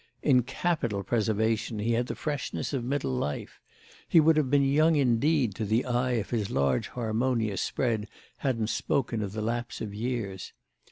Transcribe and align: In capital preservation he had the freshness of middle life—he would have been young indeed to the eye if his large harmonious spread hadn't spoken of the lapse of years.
In 0.23 0.41
capital 0.41 1.03
preservation 1.03 1.77
he 1.77 1.91
had 1.91 2.07
the 2.07 2.15
freshness 2.15 2.73
of 2.73 2.83
middle 2.83 3.13
life—he 3.13 4.19
would 4.19 4.35
have 4.35 4.49
been 4.49 4.65
young 4.65 4.95
indeed 4.95 5.53
to 5.53 5.63
the 5.63 5.85
eye 5.85 6.13
if 6.13 6.31
his 6.31 6.49
large 6.49 6.87
harmonious 6.87 7.61
spread 7.61 8.07
hadn't 8.37 8.71
spoken 8.71 9.21
of 9.21 9.33
the 9.33 9.43
lapse 9.43 9.79
of 9.79 9.93
years. 9.93 10.53